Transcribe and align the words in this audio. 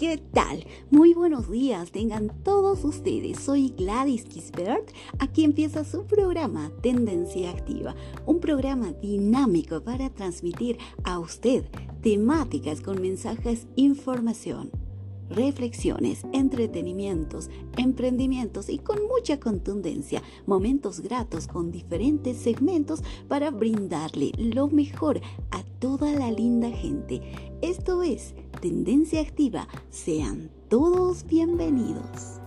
¿qué 0.00 0.16
tal? 0.16 0.64
Muy 0.90 1.12
buenos 1.12 1.50
días, 1.50 1.90
tengan 1.92 2.32
todos 2.42 2.84
ustedes. 2.86 3.38
Soy 3.38 3.74
Gladys 3.76 4.24
Kisbert. 4.24 4.92
Aquí 5.18 5.44
empieza 5.44 5.84
su 5.84 6.06
programa 6.06 6.72
Tendencia 6.80 7.50
Activa, 7.50 7.94
un 8.24 8.40
programa 8.40 8.94
dinámico 8.94 9.82
para 9.82 10.08
transmitir 10.08 10.78
a 11.04 11.18
usted 11.18 11.66
temáticas 12.00 12.80
con 12.80 13.02
mensajes, 13.02 13.66
información 13.76 14.79
reflexiones, 15.30 16.24
entretenimientos, 16.32 17.48
emprendimientos 17.76 18.68
y 18.68 18.78
con 18.78 18.98
mucha 19.06 19.40
contundencia, 19.40 20.22
momentos 20.46 21.00
gratos 21.00 21.46
con 21.46 21.70
diferentes 21.70 22.36
segmentos 22.36 23.02
para 23.28 23.50
brindarle 23.50 24.32
lo 24.36 24.68
mejor 24.68 25.20
a 25.50 25.62
toda 25.78 26.12
la 26.12 26.30
linda 26.30 26.70
gente. 26.70 27.22
Esto 27.62 28.02
es 28.02 28.34
Tendencia 28.60 29.20
Activa. 29.20 29.68
Sean 29.90 30.50
todos 30.68 31.24
bienvenidos. 31.26 32.39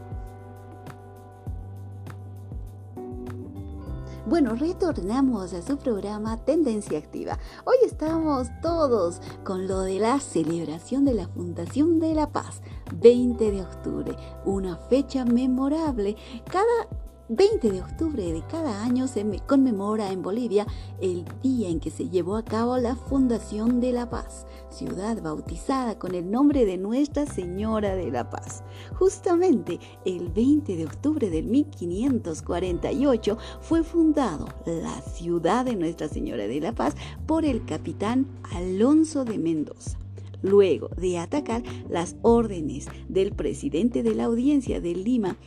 Bueno, 4.25 4.55
retornamos 4.55 5.51
a 5.53 5.61
su 5.61 5.75
programa 5.75 6.37
Tendencia 6.45 6.97
Activa. 6.97 7.37
Hoy 7.65 7.75
estamos 7.85 8.47
todos 8.61 9.19
con 9.43 9.67
lo 9.67 9.81
de 9.81 9.99
la 9.99 10.17
celebración 10.21 11.03
de 11.03 11.13
la 11.13 11.27
Fundación 11.27 11.99
de 11.99 12.13
la 12.13 12.31
Paz, 12.31 12.61
20 12.93 13.51
de 13.51 13.61
octubre, 13.61 14.15
una 14.45 14.77
fecha 14.77 15.25
memorable. 15.25 16.15
Cada 16.49 16.87
20 17.29 17.71
de 17.71 17.81
octubre 17.81 18.21
de 18.21 18.43
cada 18.51 18.83
año 18.83 19.07
se 19.07 19.25
conmemora 19.47 20.11
en 20.11 20.21
Bolivia 20.21 20.67
el 20.99 21.23
día 21.41 21.69
en 21.69 21.79
que 21.79 21.89
se 21.89 22.09
llevó 22.09 22.35
a 22.35 22.43
cabo 22.43 22.77
la 22.77 22.97
Fundación 22.97 23.79
de 23.79 23.93
la 23.93 24.09
Paz, 24.09 24.45
ciudad 24.69 25.21
bautizada 25.21 25.97
con 25.97 26.15
el 26.15 26.29
nombre 26.29 26.65
de 26.65 26.77
Nuestra 26.77 27.25
Señora 27.25 27.95
de 27.95 28.11
la 28.11 28.29
Paz. 28.29 28.61
Justamente 28.95 29.79
el 30.03 30.29
20 30.29 30.75
de 30.75 30.85
octubre 30.85 31.29
de 31.29 31.43
1548 31.43 33.37
fue 33.61 33.83
fundado 33.83 34.49
la 34.65 35.01
ciudad 35.01 35.63
de 35.63 35.77
Nuestra 35.77 36.09
Señora 36.09 36.45
de 36.45 36.59
la 36.59 36.73
Paz 36.73 36.93
por 37.25 37.45
el 37.45 37.63
capitán 37.63 38.27
Alonso 38.51 39.23
de 39.23 39.37
Mendoza 39.37 39.97
luego 40.41 40.89
de 40.97 41.17
atacar 41.17 41.63
las 41.89 42.17
órdenes 42.21 42.87
del 43.07 43.31
presidente 43.31 44.03
de 44.03 44.13
la 44.13 44.25
audiencia 44.25 44.81
de 44.81 44.93
Lima, 44.93 45.37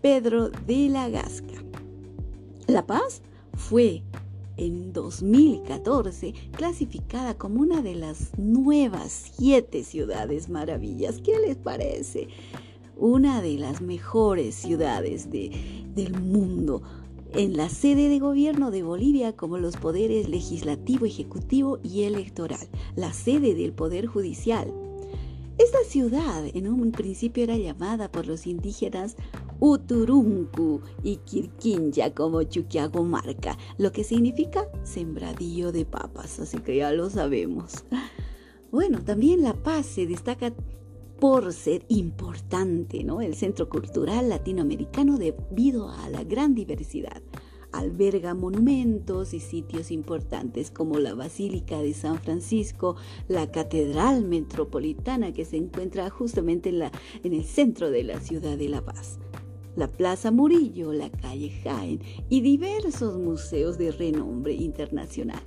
Pedro 0.00 0.48
de 0.48 0.88
la 0.88 1.10
Gasca. 1.10 1.62
La 2.66 2.86
Paz 2.86 3.20
fue 3.52 4.02
en 4.56 4.94
2014 4.94 6.32
clasificada 6.52 7.36
como 7.36 7.60
una 7.60 7.82
de 7.82 7.96
las 7.96 8.38
nuevas 8.38 9.32
siete 9.36 9.84
ciudades 9.84 10.48
maravillas. 10.48 11.20
¿Qué 11.22 11.38
les 11.38 11.58
parece? 11.58 12.28
Una 12.96 13.42
de 13.42 13.58
las 13.58 13.82
mejores 13.82 14.54
ciudades 14.54 15.30
de, 15.30 15.50
del 15.94 16.18
mundo 16.18 16.80
en 17.34 17.58
la 17.58 17.68
sede 17.68 18.08
de 18.08 18.20
gobierno 18.20 18.70
de 18.70 18.82
Bolivia 18.82 19.36
como 19.36 19.58
los 19.58 19.76
poderes 19.76 20.30
legislativo, 20.30 21.04
ejecutivo 21.04 21.78
y 21.82 22.04
electoral, 22.04 22.66
la 22.96 23.12
sede 23.12 23.54
del 23.54 23.74
poder 23.74 24.06
judicial. 24.06 24.72
Esta 25.58 25.84
ciudad 25.86 26.44
en 26.54 26.68
un 26.68 26.90
principio 26.90 27.44
era 27.44 27.58
llamada 27.58 28.10
por 28.10 28.26
los 28.26 28.46
indígenas 28.46 29.16
Uturuncu 29.60 30.80
y 31.02 31.16
Quirquincha 31.18 32.14
como 32.14 32.42
Chuquiagomarca, 32.42 33.58
lo 33.76 33.92
que 33.92 34.04
significa 34.04 34.66
sembradillo 34.82 35.70
de 35.70 35.84
papas, 35.84 36.40
así 36.40 36.58
que 36.58 36.76
ya 36.76 36.92
lo 36.92 37.10
sabemos. 37.10 37.84
Bueno, 38.72 39.02
también 39.04 39.42
La 39.42 39.54
Paz 39.54 39.84
se 39.84 40.06
destaca 40.06 40.52
por 41.18 41.52
ser 41.52 41.84
importante, 41.88 43.04
¿no? 43.04 43.20
El 43.20 43.34
centro 43.34 43.68
cultural 43.68 44.30
latinoamericano 44.30 45.18
debido 45.18 45.90
a 45.90 46.08
la 46.08 46.24
gran 46.24 46.54
diversidad. 46.54 47.20
Alberga 47.72 48.34
monumentos 48.34 49.34
y 49.34 49.40
sitios 49.40 49.90
importantes 49.90 50.70
como 50.70 50.98
la 50.98 51.14
Basílica 51.14 51.82
de 51.82 51.94
San 51.94 52.18
Francisco, 52.18 52.96
la 53.28 53.50
Catedral 53.50 54.24
Metropolitana 54.24 55.32
que 55.32 55.44
se 55.44 55.56
encuentra 55.56 56.08
justamente 56.08 56.70
en 56.70 57.32
el 57.32 57.44
centro 57.44 57.90
de 57.90 58.04
la 58.04 58.20
ciudad 58.20 58.56
de 58.56 58.68
La 58.68 58.84
Paz 58.84 59.18
la 59.80 59.88
Plaza 59.88 60.30
Murillo, 60.30 60.92
la 60.92 61.10
calle 61.10 61.50
Jaén 61.64 62.02
y 62.28 62.42
diversos 62.42 63.16
museos 63.16 63.78
de 63.78 63.90
renombre 63.92 64.52
internacional. 64.52 65.40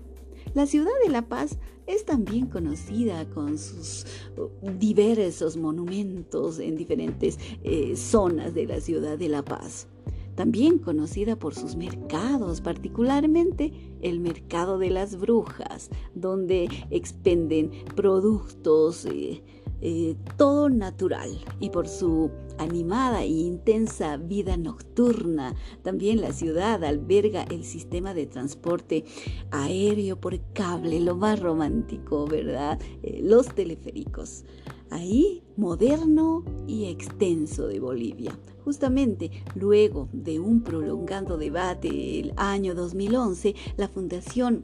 La 0.56 0.66
ciudad 0.66 0.92
de 1.04 1.12
La 1.12 1.28
Paz 1.28 1.60
es 1.86 2.04
también 2.04 2.48
conocida 2.48 3.30
con 3.30 3.60
sus 3.60 4.08
uh, 4.36 4.50
diversos 4.80 5.56
monumentos 5.56 6.58
en 6.58 6.76
diferentes 6.76 7.38
eh, 7.64 7.96
zonas 7.96 8.56
de 8.56 8.66
la 8.66 8.82
ciudad 8.82 9.20
de 9.20 9.30
La 9.30 9.44
Paz. 9.44 9.88
También 10.34 10.80
conocida 10.80 11.36
por 11.36 11.54
sus 11.54 11.76
mercados, 11.76 12.60
particularmente 12.60 13.72
el 14.02 14.20
mercado 14.20 14.80
de 14.80 14.90
las 14.90 15.16
brujas, 15.20 15.92
donde 16.16 16.70
expenden 16.90 17.70
productos, 17.96 19.06
eh, 19.06 19.44
eh, 19.86 20.16
todo 20.38 20.70
natural 20.70 21.30
y 21.60 21.70
por 21.70 21.90
su 21.90 22.32
animada 22.58 23.24
e 23.24 23.28
intensa 23.28 24.16
vida 24.16 24.56
nocturna. 24.56 25.56
También 25.82 26.22
la 26.22 26.32
ciudad 26.32 26.82
alberga 26.86 27.44
el 27.44 27.66
sistema 27.66 28.14
de 28.14 28.26
transporte 28.26 29.04
aéreo 29.52 30.22
por 30.22 30.40
cable, 30.54 31.02
lo 31.02 31.18
más 31.18 31.42
romántico, 31.42 32.26
¿verdad? 32.26 32.80
Eh, 33.02 33.20
los 33.24 33.54
teleféricos. 33.54 34.46
Ahí, 34.90 35.44
moderno 35.58 36.46
y 36.66 36.86
extenso 36.86 37.68
de 37.68 37.82
Bolivia. 37.82 38.40
Justamente 38.64 39.32
luego 39.54 40.08
de 40.14 40.40
un 40.40 40.64
prolongado 40.64 41.38
debate 41.38 42.22
el 42.22 42.32
año 42.38 42.74
2011, 42.74 43.54
la 43.76 43.90
Fundación 43.90 44.64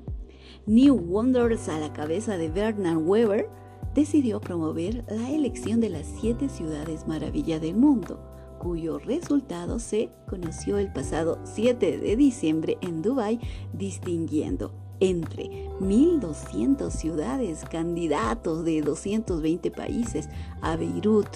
New 0.66 0.96
Wonders 0.96 1.68
a 1.68 1.78
la 1.78 1.92
cabeza 1.92 2.38
de 2.38 2.48
Bernard 2.48 3.00
Weber 3.00 3.50
decidió 3.94 4.40
promover 4.40 5.04
la 5.10 5.30
elección 5.32 5.80
de 5.80 5.90
las 5.90 6.06
siete 6.20 6.50
ciudades 6.50 7.08
maravilla 7.08 7.60
del 7.60 7.76
mundo, 7.76 8.20
cuyo 8.60 9.00
resultado 9.00 9.80
se 9.80 10.10
conoció 10.28 10.78
el 10.78 10.92
pasado 10.92 11.40
7 11.44 11.98
de 12.00 12.16
diciembre 12.16 12.78
en 12.82 13.02
Dubái, 13.02 13.40
distinguiendo 13.74 14.74
entre 15.00 15.70
1.200 15.80 16.92
ciudades 16.92 17.64
candidatos 17.72 18.64
de 18.66 18.82
220 18.82 19.72
países 19.72 20.30
a 20.62 20.76
Beirut, 20.76 21.28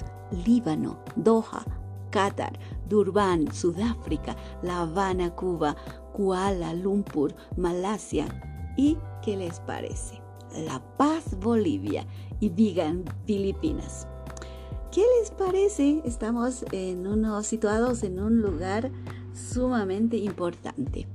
Líbano, 0.45 0.99
Doha, 1.15 1.65
Qatar, 2.11 2.59
Durban, 2.87 3.51
Sudáfrica, 3.53 4.35
La 4.61 4.81
Habana, 4.81 5.33
Cuba, 5.33 5.75
Kuala 6.13 6.73
Lumpur, 6.73 7.33
Malasia. 7.55 8.27
¿Y 8.77 8.97
qué 9.23 9.37
les 9.37 9.59
parece? 9.61 10.22
La 10.57 10.81
Paz, 10.97 11.37
Bolivia 11.39 12.05
y 12.39 12.49
Vigan, 12.49 13.03
Filipinas. 13.25 14.07
¿Qué 14.91 15.03
les 15.19 15.31
parece? 15.31 16.01
Estamos 16.05 16.63
situados 17.43 18.03
en 18.03 18.19
un 18.19 18.41
lugar 18.41 18.91
sumamente 19.33 20.17
importante. 20.17 21.07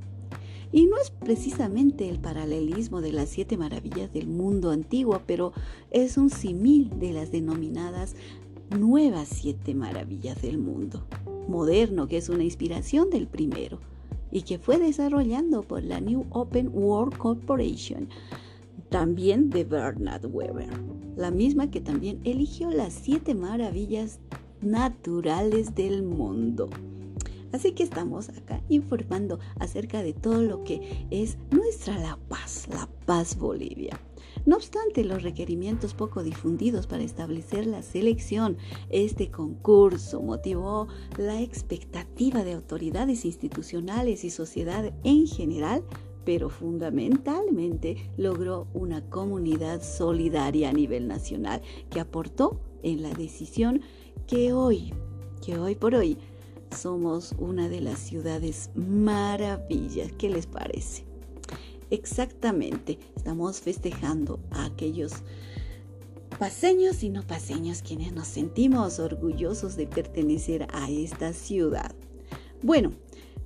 Y 0.72 0.86
no 0.86 0.96
es 0.98 1.10
precisamente 1.10 2.08
el 2.08 2.18
paralelismo 2.18 3.00
de 3.00 3.12
las 3.12 3.28
siete 3.28 3.56
maravillas 3.56 4.12
del 4.12 4.26
mundo 4.26 4.70
antiguo, 4.70 5.22
pero 5.26 5.52
es 5.90 6.18
un 6.18 6.28
simil 6.28 6.98
de 6.98 7.12
las 7.12 7.30
denominadas 7.32 8.16
nuevas 8.76 9.28
siete 9.28 9.74
maravillas 9.74 10.42
del 10.42 10.58
mundo 10.58 11.06
moderno, 11.48 12.06
que 12.06 12.18
es 12.18 12.28
una 12.28 12.44
inspiración 12.44 13.08
del 13.10 13.26
primero 13.26 13.78
y 14.30 14.42
que 14.42 14.58
fue 14.58 14.78
desarrollando 14.78 15.62
por 15.62 15.82
la 15.82 16.00
New 16.00 16.26
Open 16.30 16.70
World 16.72 17.16
Corporation 17.16 18.08
también 18.90 19.50
de 19.50 19.64
Bernard 19.64 20.26
Weber, 20.26 20.70
la 21.16 21.30
misma 21.30 21.70
que 21.70 21.80
también 21.80 22.20
eligió 22.24 22.70
las 22.70 22.92
siete 22.92 23.34
maravillas 23.34 24.20
naturales 24.60 25.74
del 25.74 26.02
mundo. 26.02 26.68
Así 27.52 27.72
que 27.72 27.82
estamos 27.82 28.28
acá 28.28 28.62
informando 28.68 29.38
acerca 29.58 30.02
de 30.02 30.12
todo 30.12 30.42
lo 30.42 30.64
que 30.64 31.06
es 31.10 31.38
nuestra 31.50 31.98
La 31.98 32.18
Paz, 32.28 32.68
La 32.68 32.88
Paz 33.06 33.38
Bolivia. 33.38 33.98
No 34.44 34.56
obstante 34.56 35.04
los 35.04 35.22
requerimientos 35.22 35.94
poco 35.94 36.22
difundidos 36.22 36.86
para 36.86 37.02
establecer 37.02 37.66
la 37.66 37.82
selección, 37.82 38.56
este 38.90 39.30
concurso 39.30 40.22
motivó 40.22 40.88
la 41.16 41.40
expectativa 41.40 42.44
de 42.44 42.54
autoridades 42.54 43.24
institucionales 43.24 44.24
y 44.24 44.30
sociedad 44.30 44.92
en 45.04 45.26
general 45.26 45.82
pero 46.28 46.50
fundamentalmente 46.50 48.10
logró 48.18 48.66
una 48.74 49.00
comunidad 49.08 49.82
solidaria 49.82 50.68
a 50.68 50.74
nivel 50.74 51.08
nacional 51.08 51.62
que 51.88 52.00
aportó 52.00 52.60
en 52.82 53.00
la 53.00 53.14
decisión 53.14 53.80
que 54.26 54.52
hoy, 54.52 54.92
que 55.42 55.58
hoy 55.58 55.74
por 55.74 55.94
hoy 55.94 56.18
somos 56.70 57.34
una 57.38 57.70
de 57.70 57.80
las 57.80 57.98
ciudades 57.98 58.68
maravillas. 58.74 60.12
¿Qué 60.18 60.28
les 60.28 60.44
parece? 60.44 61.06
Exactamente, 61.88 62.98
estamos 63.16 63.62
festejando 63.62 64.38
a 64.50 64.66
aquellos 64.66 65.22
paseños 66.38 67.02
y 67.04 67.08
no 67.08 67.26
paseños 67.26 67.80
quienes 67.80 68.12
nos 68.12 68.28
sentimos 68.28 68.98
orgullosos 68.98 69.76
de 69.76 69.86
pertenecer 69.86 70.66
a 70.74 70.90
esta 70.90 71.32
ciudad. 71.32 71.94
Bueno, 72.62 72.92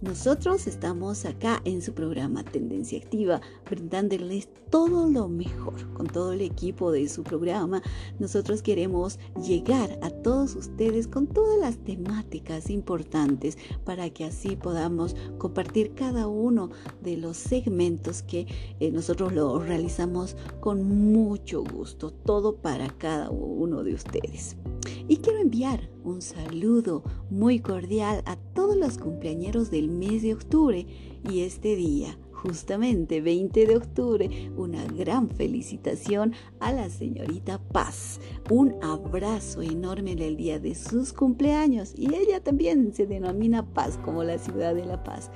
nosotros 0.02 0.66
estamos 0.66 1.24
acá 1.24 1.62
en 1.64 1.80
su 1.80 1.94
programa 1.94 2.42
Tendencia 2.42 2.98
Activa, 2.98 3.40
brindándoles 3.70 4.48
todo 4.68 5.08
lo 5.08 5.28
mejor 5.28 5.92
con 5.94 6.08
todo 6.08 6.32
el 6.32 6.40
equipo 6.40 6.90
de 6.90 7.08
su 7.08 7.22
programa. 7.22 7.82
Nosotros 8.18 8.62
queremos 8.62 9.20
llegar 9.46 10.00
a 10.02 10.10
todos 10.10 10.56
ustedes 10.56 11.06
con 11.06 11.28
todas 11.28 11.56
las 11.60 11.78
temáticas 11.78 12.68
importantes 12.68 13.56
para 13.84 14.10
que 14.10 14.24
así 14.24 14.56
podamos 14.56 15.14
compartir 15.38 15.94
cada 15.94 16.26
uno 16.26 16.70
de 17.00 17.16
los 17.16 17.36
segmentos 17.36 18.24
que 18.24 18.48
eh, 18.80 18.90
nosotros 18.90 19.32
lo 19.32 19.60
realizamos 19.60 20.36
con 20.58 20.82
mucho 20.82 21.62
gusto, 21.62 22.10
todo 22.10 22.56
para 22.56 22.88
cada 22.88 23.30
uno 23.30 23.84
de 23.84 23.94
ustedes. 23.94 24.56
Y 25.08 25.16
quiero 25.16 25.40
enviar 25.40 25.88
un 26.04 26.22
saludo 26.22 27.02
muy 27.30 27.58
cordial 27.58 28.22
a 28.26 28.36
todos 28.36 28.76
los 28.76 28.98
cumpleañeros 28.98 29.70
del 29.70 29.88
mes 29.88 30.22
de 30.22 30.34
octubre 30.34 30.86
y 31.28 31.40
este 31.40 31.76
día, 31.76 32.16
justamente 32.32 33.20
20 33.20 33.66
de 33.66 33.76
octubre, 33.76 34.50
una 34.56 34.84
gran 34.84 35.28
felicitación 35.28 36.34
a 36.60 36.72
la 36.72 36.88
señorita 36.88 37.58
Paz. 37.58 38.20
Un 38.50 38.74
abrazo 38.82 39.62
enorme 39.62 40.12
en 40.12 40.20
el 40.20 40.36
día 40.36 40.58
de 40.58 40.74
sus 40.74 41.12
cumpleaños 41.12 41.94
y 41.96 42.14
ella 42.14 42.42
también 42.42 42.92
se 42.94 43.06
denomina 43.06 43.66
Paz 43.74 43.98
como 44.04 44.22
la 44.24 44.38
ciudad 44.38 44.74
de 44.74 44.84
la 44.84 45.02
paz. 45.02 45.30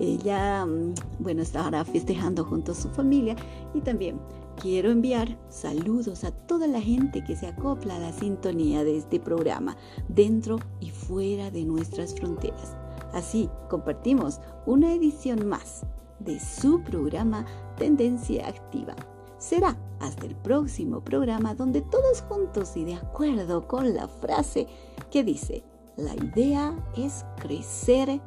Ella, 0.00 0.66
mm, 0.66 0.94
bueno, 1.20 1.42
estará 1.42 1.84
festejando 1.84 2.44
junto 2.44 2.72
a 2.72 2.74
su 2.74 2.88
familia 2.90 3.36
y 3.74 3.80
también 3.80 4.18
Quiero 4.60 4.90
enviar 4.90 5.36
saludos 5.48 6.24
a 6.24 6.30
toda 6.30 6.66
la 6.66 6.80
gente 6.80 7.24
que 7.24 7.36
se 7.36 7.46
acopla 7.46 7.96
a 7.96 7.98
la 7.98 8.12
sintonía 8.12 8.84
de 8.84 8.96
este 8.96 9.20
programa, 9.20 9.76
dentro 10.08 10.58
y 10.80 10.90
fuera 10.90 11.50
de 11.50 11.64
nuestras 11.64 12.14
fronteras. 12.14 12.76
Así 13.12 13.50
compartimos 13.68 14.40
una 14.64 14.92
edición 14.92 15.46
más 15.46 15.82
de 16.20 16.40
su 16.40 16.82
programa 16.82 17.44
Tendencia 17.76 18.48
Activa. 18.48 18.94
Será 19.38 19.76
hasta 20.00 20.24
el 20.24 20.36
próximo 20.36 21.00
programa 21.02 21.54
donde 21.54 21.82
todos 21.82 22.22
juntos 22.22 22.76
y 22.76 22.84
de 22.84 22.94
acuerdo 22.94 23.66
con 23.68 23.94
la 23.94 24.08
frase 24.08 24.66
que 25.10 25.24
dice, 25.24 25.64
la 25.96 26.14
idea 26.14 26.74
es 26.96 27.24
crecer 27.40 28.20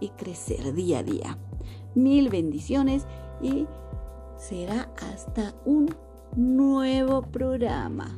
y 0.00 0.08
crecer 0.10 0.74
día 0.74 0.98
a 0.98 1.02
día. 1.02 1.38
Mil 1.94 2.28
bendiciones 2.28 3.06
y 3.40 3.66
será 4.36 4.88
hasta 5.12 5.54
un 5.64 5.94
nuevo 6.36 7.22
programa. 7.22 8.08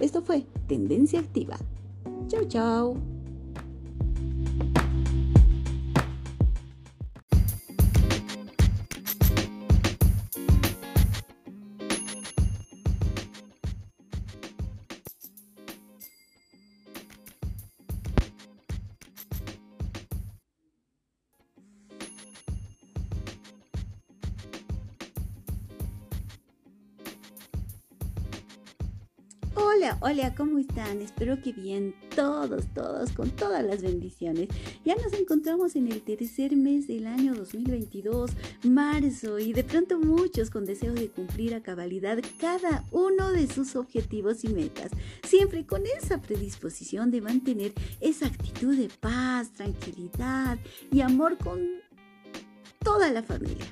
Esto 0.00 0.22
fue 0.22 0.46
Tendencia 0.66 1.20
Activa. 1.20 1.56
Chao, 2.28 2.44
chao. 2.44 3.11
Hola, 29.82 29.98
hola, 30.00 30.34
¿cómo 30.36 30.60
están? 30.60 31.02
Espero 31.02 31.42
que 31.42 31.52
bien, 31.52 31.92
todos, 32.14 32.72
todos, 32.72 33.10
con 33.10 33.30
todas 33.30 33.64
las 33.64 33.82
bendiciones. 33.82 34.48
Ya 34.84 34.94
nos 34.94 35.12
encontramos 35.12 35.74
en 35.74 35.90
el 35.90 36.02
tercer 36.02 36.54
mes 36.54 36.86
del 36.86 37.08
año 37.08 37.34
2022, 37.34 38.30
marzo, 38.62 39.40
y 39.40 39.52
de 39.52 39.64
pronto 39.64 39.98
muchos 39.98 40.50
con 40.50 40.66
deseos 40.66 40.94
de 40.94 41.08
cumplir 41.08 41.52
a 41.56 41.64
cabalidad 41.64 42.20
cada 42.38 42.84
uno 42.92 43.32
de 43.32 43.48
sus 43.48 43.74
objetivos 43.74 44.44
y 44.44 44.50
metas, 44.50 44.92
siempre 45.24 45.66
con 45.66 45.82
esa 45.84 46.20
predisposición 46.20 47.10
de 47.10 47.20
mantener 47.20 47.72
esa 48.00 48.26
actitud 48.26 48.76
de 48.76 48.88
paz, 48.88 49.50
tranquilidad 49.50 50.60
y 50.92 51.00
amor 51.00 51.38
con 51.38 51.60
toda 52.84 53.10
la 53.10 53.24
familia. 53.24 53.66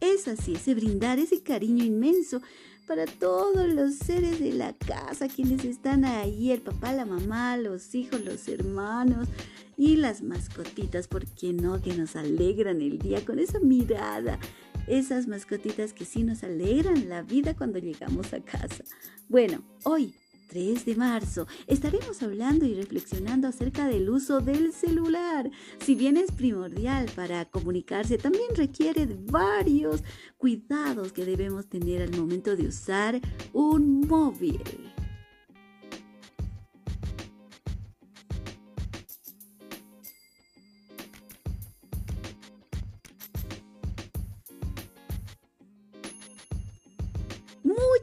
Es 0.00 0.28
así, 0.28 0.56
ese 0.56 0.74
brindar 0.74 1.18
ese 1.18 1.42
cariño 1.42 1.84
inmenso 1.84 2.42
para 2.88 3.04
todos 3.04 3.68
los 3.68 3.96
seres 3.96 4.40
de 4.40 4.54
la 4.54 4.72
casa, 4.72 5.28
quienes 5.28 5.64
están 5.66 6.06
ahí, 6.06 6.50
el 6.50 6.62
papá, 6.62 6.94
la 6.94 7.04
mamá, 7.04 7.58
los 7.58 7.94
hijos, 7.94 8.24
los 8.24 8.48
hermanos 8.48 9.28
y 9.76 9.96
las 9.96 10.22
mascotitas, 10.22 11.06
¿por 11.06 11.26
qué 11.26 11.52
no? 11.52 11.82
Que 11.82 11.94
nos 11.94 12.16
alegran 12.16 12.80
el 12.80 12.98
día 12.98 13.24
con 13.24 13.38
esa 13.38 13.60
mirada. 13.60 14.38
Esas 14.86 15.26
mascotitas 15.28 15.92
que 15.92 16.06
sí 16.06 16.22
nos 16.22 16.42
alegran 16.42 17.10
la 17.10 17.20
vida 17.20 17.54
cuando 17.54 17.78
llegamos 17.78 18.32
a 18.32 18.40
casa. 18.40 18.84
Bueno, 19.28 19.62
hoy 19.84 20.14
3 20.48 20.84
de 20.86 20.96
marzo 20.96 21.46
estaremos 21.66 22.22
hablando 22.22 22.64
y 22.64 22.74
reflexionando 22.74 23.46
acerca 23.46 23.86
del 23.86 24.08
uso 24.08 24.40
del 24.40 24.72
celular. 24.72 25.50
Si 25.84 25.94
bien 25.94 26.16
es 26.16 26.32
primordial 26.32 27.06
para 27.14 27.44
comunicarse, 27.44 28.18
también 28.18 28.54
requiere 28.56 29.06
de 29.06 29.16
varios 29.30 30.02
cuidados 30.38 31.12
que 31.12 31.24
debemos 31.24 31.68
tener 31.68 32.02
al 32.02 32.16
momento 32.16 32.56
de 32.56 32.66
usar 32.66 33.20
un 33.52 34.00
móvil. 34.00 34.87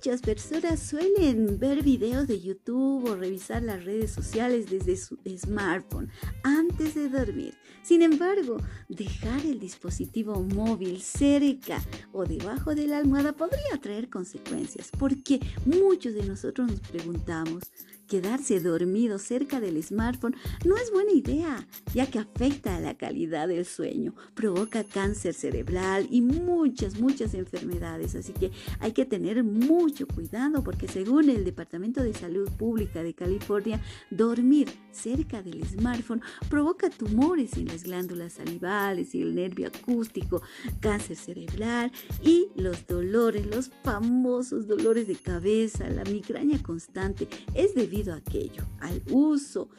Muchas 0.06 0.22
personas 0.22 0.80
suelen 0.82 1.58
ver 1.58 1.82
videos 1.82 2.28
de 2.28 2.40
YouTube 2.40 3.10
o 3.10 3.16
revisar 3.16 3.64
las 3.64 3.86
redes 3.86 4.12
sociales 4.12 4.70
desde 4.70 4.98
su 4.98 5.18
smartphone 5.36 6.12
antes 6.44 6.94
de 6.94 7.10
dormir. 7.10 7.56
Sin 7.82 8.04
embargo, 8.04 8.58
dejar 8.88 9.44
el 9.44 9.60
dispositivo 9.60 10.44
móvil 10.44 11.02
cerca 11.02 11.84
o 12.12 12.24
debajo 12.24 12.76
de 12.76 12.86
la 12.86 13.00
almohada 13.00 13.34
podría 13.34 13.82
traer 13.82 14.08
consecuencias, 14.08 14.92
porque 14.92 15.40
muchos 15.66 16.14
de 16.14 16.22
nosotros 16.24 16.70
nos 16.70 16.82
preguntamos, 16.82 17.64
Quedarse 18.08 18.60
dormido 18.60 19.18
cerca 19.18 19.60
del 19.60 19.82
smartphone 19.82 20.36
no 20.64 20.78
es 20.78 20.92
buena 20.92 21.12
idea, 21.12 21.68
ya 21.94 22.06
que 22.06 22.20
afecta 22.20 22.76
a 22.76 22.80
la 22.80 22.96
calidad 22.96 23.48
del 23.48 23.66
sueño, 23.66 24.14
provoca 24.36 24.84
cáncer 24.84 25.34
cerebral 25.34 26.08
y 26.12 26.22
muchas, 26.22 27.00
muchas 27.00 27.34
enfermedades. 27.34 28.14
Así 28.14 28.32
que 28.32 28.52
hay 28.80 28.92
que 28.92 29.06
tener 29.06 29.44
mucho 29.44 30.06
cuidado 30.08 30.64
porque 30.64 30.88
según 30.88 31.30
el 31.32 31.44
Departamento 31.44 32.04
de 32.04 32.14
Salud 32.14 32.48
Pública 32.52 33.02
de 33.02 33.16
California, 33.16 33.82
dormir 34.12 34.70
cerca 34.92 35.42
del 35.42 35.66
smartphone 35.66 36.22
provoca 36.48 36.92
tumores 36.92 37.58
en 37.58 37.66
las 37.66 37.84
glándulas 37.84 38.34
salivales 38.34 39.16
y 39.16 39.24
el 39.24 39.34
nervio 39.34 39.68
acústico, 39.68 40.44
cáncer 40.80 41.18
cerebral 41.18 41.92
y 42.24 42.50
los 42.56 42.86
dolores, 42.86 43.48
los 43.48 43.72
famosos 43.84 44.68
dolores 44.68 45.08
de 45.08 45.16
cabeza, 45.16 45.90
la 45.90 46.04
migraña 46.04 46.62
constante. 46.62 47.28
Es 47.56 47.74
debido 47.74 47.95
a 48.04 48.16
aquello, 48.16 48.64
al 48.82 49.02
uso. 49.10 49.70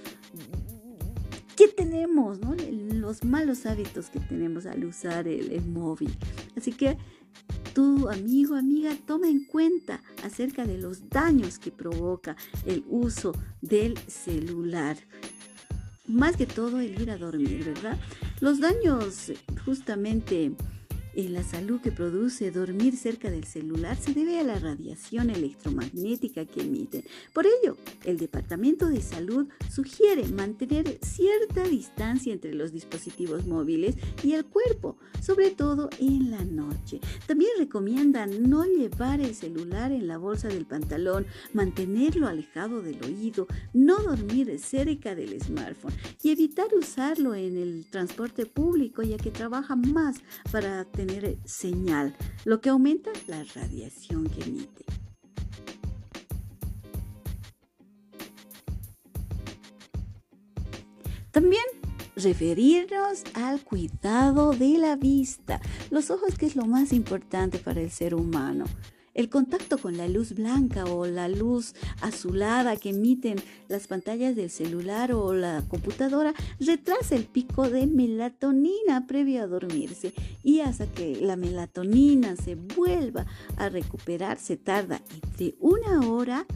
¿Qué 1.54 1.68
tenemos? 1.68 2.38
Los 2.70 3.25
malos 3.25 3.66
hábitos 3.66 4.08
que 4.08 4.20
tenemos 4.20 4.66
al 4.66 4.85
usar 4.85 5.28
el, 5.28 5.62
móvil. 5.62 6.16
Así 6.56 6.73
que 6.73 6.96
tu 7.75 8.08
amigo, 8.08 8.56
amiga, 8.56 8.96
toma 9.06 9.28
en 9.28 9.44
cuenta 9.44 10.02
acerca 10.25 10.66
de 10.66 10.78
los 10.78 11.08
daños 11.11 11.58
que 11.58 11.70
provoca 11.70 12.37
el 12.64 12.85
uso 12.88 13.32
del 13.61 13.99
celular. 14.06 14.96
Más 16.06 16.37
que 16.37 16.46
todo 16.46 16.80
el 16.80 17.00
ir 17.00 17.11
a 17.11 17.18
dormir, 17.18 17.64
¿verdad? 17.64 17.99
Los 18.40 18.61
daños 18.61 19.32
justamente 19.64 20.52
en 21.16 21.32
la 21.32 21.42
salud 21.42 21.80
que 21.80 21.90
produce 21.90 22.50
dormir 22.50 22.96
cerca 22.96 23.30
del 23.30 23.44
celular 23.44 23.96
se 23.96 24.12
debe 24.12 24.38
a 24.38 24.42
la 24.42 24.58
radiación 24.58 25.30
electromagnética 25.30 26.44
que 26.44 26.61
emiten. 26.61 27.04
Por 27.32 27.46
ello, 27.46 27.76
el 28.07 28.19
Departamento 28.19 28.87
de 28.87 29.03
Salud 29.03 29.49
sugiere 29.71 30.27
mantener 30.29 30.99
cierta 31.03 31.65
distancia 31.65 32.33
entre 32.33 32.55
los 32.55 32.73
dispositivos 32.73 33.47
móviles 33.47 33.97
y 34.23 34.33
el 34.33 34.47
cuerpo, 34.47 34.97
sobre 35.21 35.51
todo 35.51 35.91
en 35.99 36.31
la 36.31 36.45
noche. 36.45 37.01
También 37.27 37.51
recomiendan 37.59 38.49
no 38.49 38.65
llevar 38.65 39.21
el 39.21 39.35
celular 39.35 39.93
en 39.93 40.07
la 40.07 40.19
bolsa 40.19 40.49
del 40.49 40.67
pantalón, 40.67 41.27
mantenerlo 41.53 42.29
alejado 42.29 42.81
del 42.81 43.03
oído, 43.05 43.47
no 43.75 43.99
dormir 43.99 44.59
cerca 44.59 45.15
del 45.15 45.41
smartphone 45.41 45.95
y 46.23 46.31
evitar 46.31 46.69
usarlo 46.75 47.35
en 47.35 47.57
el 47.57 47.87
transporte 47.91 48.47
público 48.47 49.03
ya 49.03 49.17
que 49.17 49.31
trabaja 49.31 49.77
más 49.77 50.17
para 50.51 50.85
tener 50.85 51.39
señal, 51.45 52.17
lo 52.45 52.61
que 52.61 52.71
aumenta 52.71 53.11
la 53.27 53.45
radiación 53.55 54.29
que 54.29 54.43
emite. 54.43 54.96
También 61.37 61.64
referirnos 62.16 63.23
al 63.35 63.62
cuidado 63.62 64.52
de 64.52 64.78
la 64.78 64.97
vista. 64.97 65.61
Los 65.90 66.11
ojos 66.11 66.38
que 66.38 66.47
es 66.47 66.57
lo 66.57 66.64
más 66.64 66.95
importante 66.95 67.59
para 67.59 67.83
el 67.83 67.90
ser 67.90 68.14
humano. 68.14 68.64
El 69.12 69.28
contacto 69.28 69.76
con 69.76 69.99
la 69.99 70.09
luz 70.09 70.33
blanca 70.35 70.87
o 70.87 71.05
la 71.05 71.28
luz 71.28 71.75
azulada 72.00 72.78
que 72.78 72.88
emiten 72.88 73.37
las 73.69 73.87
pantallas 73.87 74.35
del 74.35 74.49
celular 74.49 75.12
o 75.12 75.35
la 75.35 75.62
computadora 75.69 76.33
retrasa 76.59 77.14
el 77.14 77.25
pico 77.25 77.69
de 77.69 77.87
melatonina 77.87 79.07
previo 79.07 79.43
a 79.43 79.47
dormirse 79.47 80.14
y 80.43 80.61
hasta 80.61 80.87
que 80.87 81.21
la 81.21 81.37
melatonina 81.37 82.35
se 82.37 82.55
vuelva 82.55 83.26
a 83.59 83.69
recuperar 83.69 84.38
se 84.38 84.57
tarda 84.57 85.02
entre 85.12 85.55
una 85.61 86.09
hora 86.09 86.47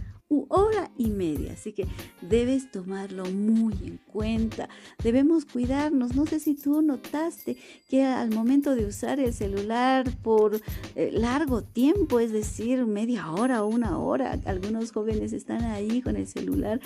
hora 0.48 0.90
y 0.96 1.10
media. 1.10 1.52
Así 1.52 1.72
que 1.72 1.86
debes 2.20 2.70
tomarlo 2.70 3.24
muy 3.26 3.74
en 3.84 4.00
cuenta. 4.12 4.68
Debemos 5.02 5.44
cuidarnos. 5.44 6.14
No 6.14 6.26
sé 6.26 6.40
si 6.40 6.54
tú 6.54 6.82
notaste 6.82 7.56
que 7.88 8.04
al 8.04 8.30
momento 8.30 8.74
de 8.74 8.86
usar 8.86 9.20
el 9.20 9.34
celular 9.34 10.10
por 10.22 10.60
eh, 10.94 11.10
largo 11.12 11.62
tiempo, 11.62 12.20
es 12.20 12.32
decir, 12.32 12.86
media 12.86 13.30
hora 13.30 13.64
o 13.64 13.68
una 13.68 13.98
hora, 13.98 14.38
algunos 14.44 14.92
jóvenes 14.92 15.32
están 15.32 15.64
ahí 15.64 16.00
con 16.00 16.16
el 16.16 16.26
celular 16.26 16.80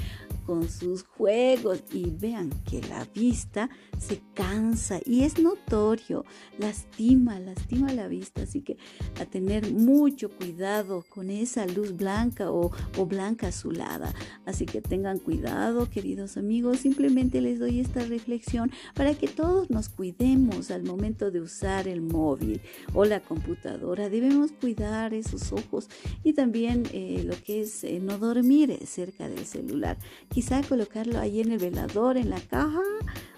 con 0.44 0.68
sus 0.68 1.04
juegos 1.04 1.82
y 1.92 2.10
vean 2.10 2.50
que 2.64 2.80
la 2.82 3.04
vista 3.14 3.70
se 3.98 4.20
cansa 4.34 5.00
y 5.04 5.22
es 5.22 5.38
notorio, 5.38 6.24
lastima, 6.58 7.38
lastima 7.40 7.92
la 7.92 8.08
vista, 8.08 8.42
así 8.42 8.62
que 8.62 8.76
a 9.20 9.24
tener 9.24 9.72
mucho 9.72 10.30
cuidado 10.30 11.04
con 11.08 11.30
esa 11.30 11.66
luz 11.66 11.96
blanca 11.96 12.50
o, 12.50 12.70
blanca 13.06 13.48
azulada. 13.48 14.14
Así 14.46 14.66
que 14.66 14.80
tengan 14.80 15.18
cuidado, 15.18 15.88
queridos 15.90 16.36
amigos, 16.36 16.78
simplemente 16.78 17.40
les 17.40 17.58
doy 17.58 17.80
esta 17.80 18.04
reflexión 18.04 18.70
para 18.94 19.14
que 19.14 19.28
todos 19.28 19.70
nos 19.70 19.88
cuidemos 19.88 20.70
al 20.70 20.84
momento 20.84 21.30
de 21.30 21.40
usar 21.40 21.88
el 21.88 22.00
móvil 22.00 22.60
o 22.92 23.04
la 23.04 23.20
computadora. 23.20 24.08
Debemos 24.08 24.52
cuidar 24.52 25.14
esos 25.14 25.52
ojos 25.52 25.88
y 26.22 26.32
también 26.32 26.84
eh, 26.92 27.22
lo 27.24 27.34
que 27.42 27.62
es 27.62 27.84
eh, 27.84 28.00
no 28.00 28.18
dormir 28.18 28.78
cerca 28.86 29.28
del 29.28 29.46
celular 29.46 29.98
quizá 30.34 30.62
colocarlo 30.64 31.20
ahí 31.20 31.40
en 31.40 31.52
el 31.52 31.58
velador, 31.60 32.16
en 32.16 32.28
la 32.28 32.40
caja, 32.40 32.82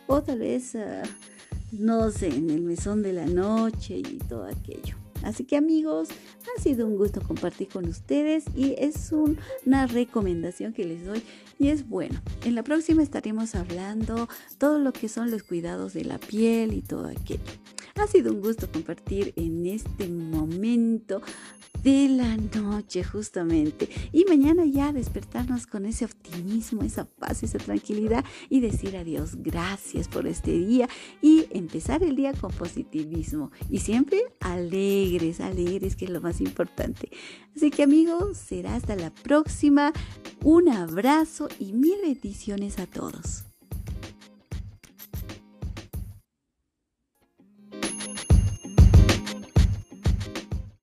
o 0.06 0.22
tal 0.22 0.38
vez, 0.38 0.74
ah, 0.76 1.02
no 1.70 2.10
sé, 2.10 2.28
en 2.28 2.48
el 2.48 2.62
mesón 2.62 3.02
de 3.02 3.12
la 3.12 3.26
noche 3.26 3.98
y 3.98 4.18
todo 4.28 4.46
aquello. 4.46 4.96
Así 5.22 5.44
que 5.44 5.56
amigos, 5.56 6.08
ha 6.56 6.62
sido 6.62 6.86
un 6.86 6.96
gusto 6.96 7.20
compartir 7.20 7.68
con 7.68 7.86
ustedes 7.86 8.44
y 8.54 8.76
es 8.78 9.12
una 9.12 9.86
recomendación 9.86 10.72
que 10.72 10.84
les 10.84 11.04
doy 11.04 11.22
y 11.58 11.68
es 11.68 11.86
bueno. 11.86 12.18
En 12.44 12.54
la 12.54 12.62
próxima 12.62 13.02
estaremos 13.02 13.54
hablando 13.54 14.28
todo 14.56 14.78
lo 14.78 14.92
que 14.92 15.08
son 15.08 15.30
los 15.30 15.42
cuidados 15.42 15.92
de 15.92 16.04
la 16.04 16.18
piel 16.18 16.72
y 16.72 16.80
todo 16.80 17.08
aquello. 17.08 17.42
Ha 17.98 18.06
sido 18.06 18.32
un 18.32 18.40
gusto 18.40 18.70
compartir 18.70 19.32
en 19.36 19.66
este 19.66 20.08
momento 20.08 21.22
de 21.82 22.08
la 22.08 22.36
noche 22.36 23.02
justamente. 23.02 23.88
Y 24.12 24.24
mañana 24.24 24.64
ya 24.64 24.92
despertarnos 24.92 25.66
con 25.66 25.86
ese 25.86 26.04
optimismo, 26.04 26.82
esa 26.82 27.04
paz, 27.04 27.42
esa 27.42 27.58
tranquilidad 27.58 28.24
y 28.50 28.60
decir 28.60 28.96
adiós, 28.96 29.36
gracias 29.36 30.08
por 30.08 30.26
este 30.26 30.52
día 30.52 30.88
y 31.22 31.46
empezar 31.50 32.02
el 32.02 32.16
día 32.16 32.32
con 32.34 32.52
positivismo 32.52 33.50
y 33.70 33.78
siempre 33.78 34.20
alegres, 34.40 35.40
alegres, 35.40 35.96
que 35.96 36.04
es 36.04 36.10
lo 36.10 36.20
más 36.20 36.40
importante. 36.40 37.10
Así 37.56 37.70
que 37.70 37.84
amigos, 37.84 38.36
será 38.36 38.74
hasta 38.74 38.94
la 38.94 39.10
próxima. 39.10 39.92
Un 40.44 40.68
abrazo 40.68 41.48
y 41.58 41.72
mil 41.72 41.96
bendiciones 42.02 42.78
a 42.78 42.86
todos. 42.86 43.45